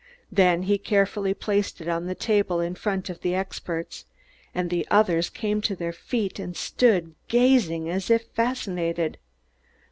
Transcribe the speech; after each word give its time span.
Then 0.31 0.63
he 0.63 0.79
carefully 0.79 1.35
placed 1.35 1.79
it 1.79 1.87
on 1.87 2.07
the 2.07 2.15
table 2.15 2.59
in 2.59 2.73
front 2.73 3.07
of 3.07 3.21
the 3.21 3.35
experts; 3.35 4.05
the 4.55 4.87
others 4.89 5.29
came 5.29 5.61
to 5.61 5.75
their 5.75 5.93
feet 5.93 6.39
and 6.39 6.57
stood 6.57 7.13
gazing 7.27 7.87
as 7.87 8.09
if 8.09 8.23
fascinated. 8.33 9.19